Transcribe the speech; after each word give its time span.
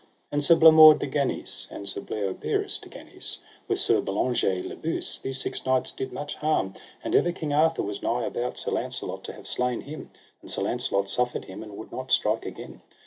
And 0.31 0.43
Sir 0.43 0.55
Blamore 0.55 0.95
de 0.95 1.05
Ganis, 1.05 1.67
and 1.69 1.87
Sir 1.87 2.01
Bleoberis 2.01 2.79
de 2.79 2.89
Ganis, 2.89 3.37
with 3.67 3.77
Sir 3.77 4.01
Bellangere 4.01 4.67
le 4.67 4.75
Beuse, 4.75 5.19
these 5.19 5.39
six 5.39 5.63
knights 5.63 5.91
did 5.91 6.11
much 6.11 6.33
harm; 6.37 6.73
and 7.03 7.13
ever 7.13 7.31
King 7.31 7.53
Arthur 7.53 7.83
was 7.83 8.01
nigh 8.01 8.23
about 8.25 8.57
Sir 8.57 8.71
Launcelot 8.71 9.23
to 9.25 9.33
have 9.33 9.45
slain 9.45 9.81
him, 9.81 10.09
and 10.41 10.49
Sir 10.49 10.63
Launcelot 10.63 11.07
suffered 11.07 11.45
him, 11.45 11.61
and 11.61 11.77
would 11.77 11.91
not 11.91 12.11
strike 12.11 12.47
again. 12.47 12.81